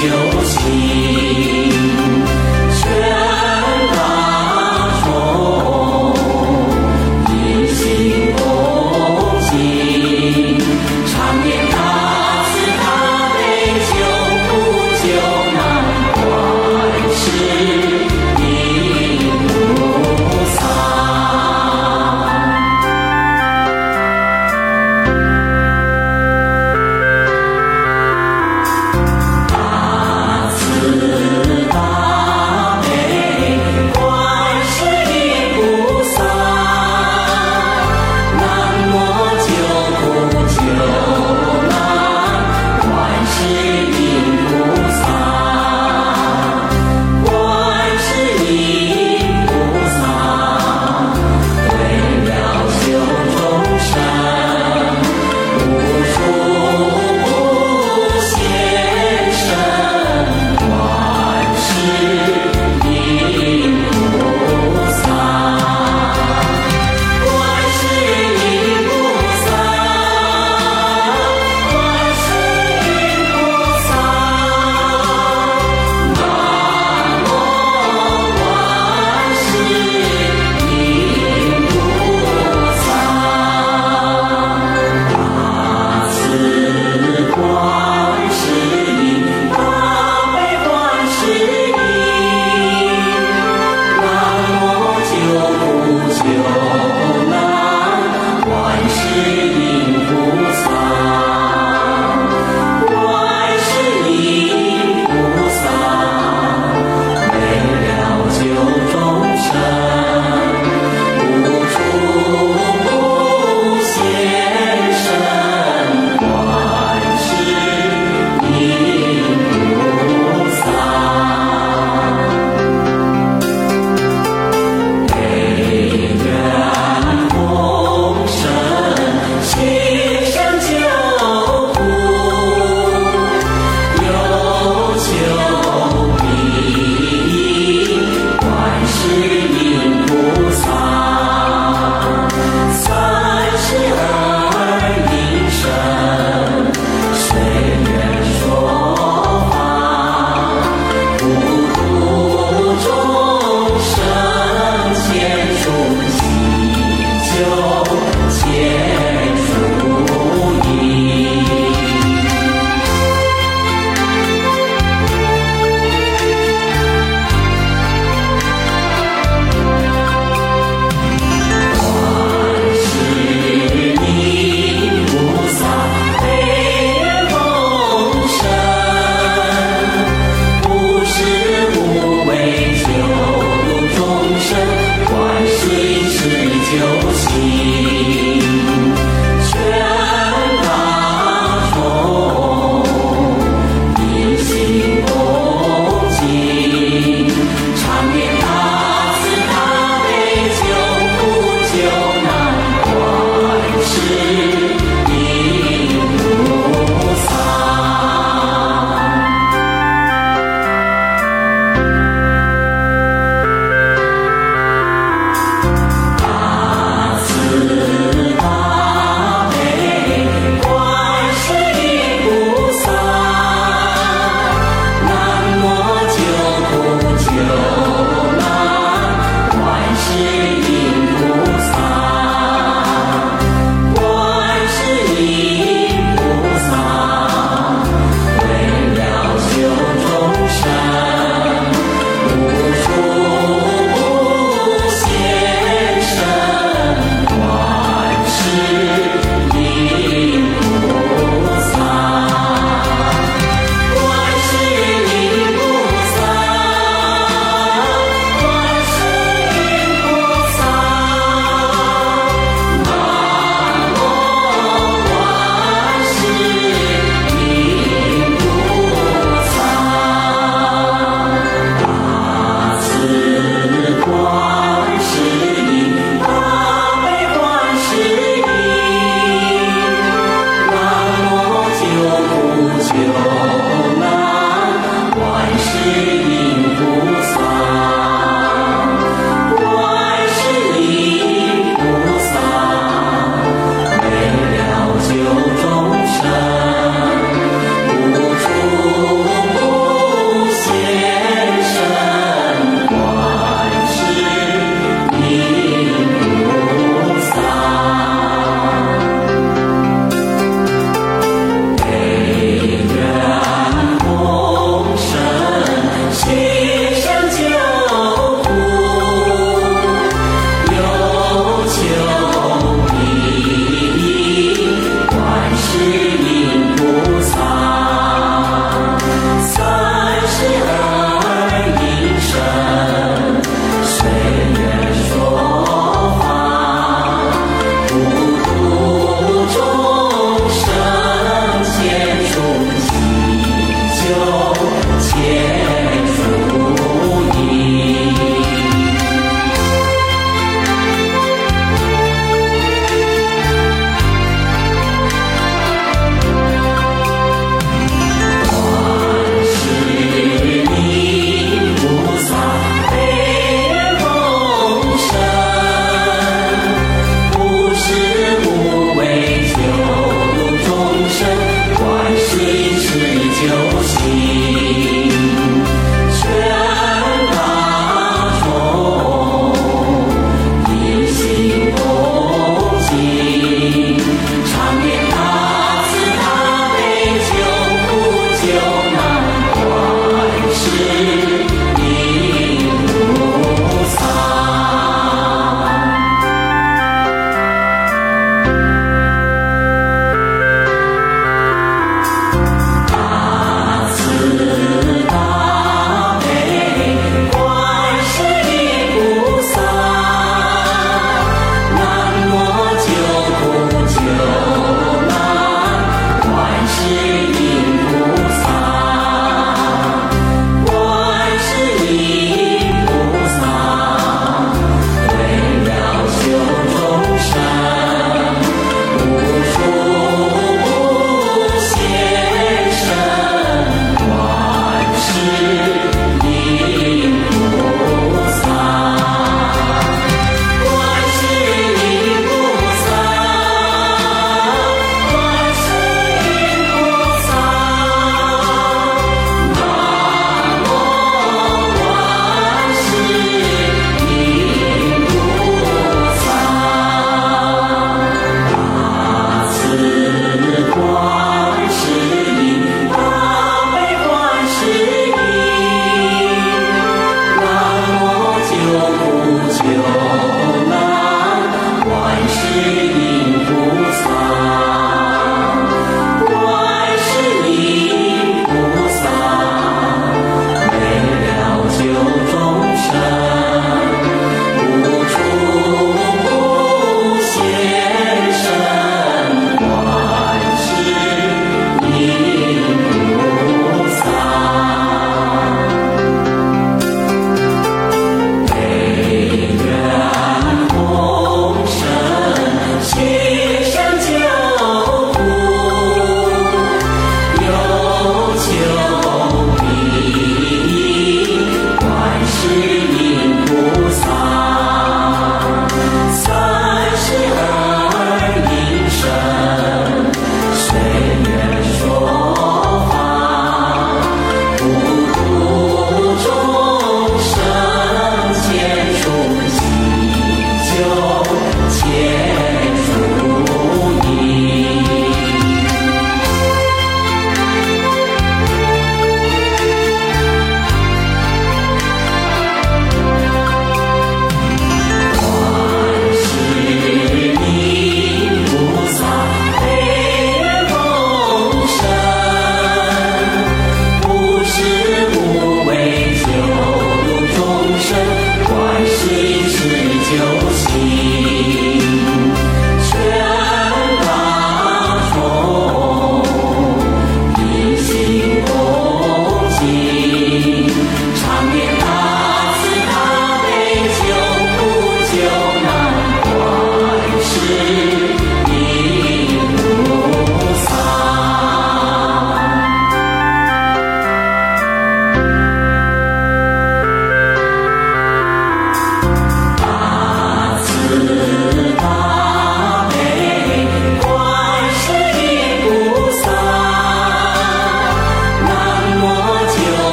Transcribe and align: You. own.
You. 0.00 0.12
own. 0.12 0.37